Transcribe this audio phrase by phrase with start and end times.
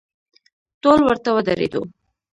[0.81, 1.81] ټول ورته ودریدو.